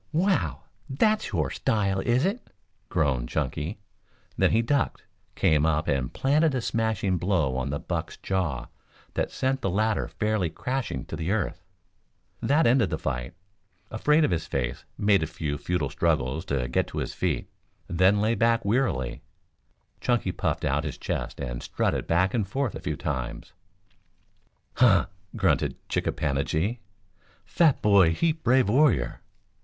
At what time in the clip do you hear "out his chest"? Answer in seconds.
20.65-21.39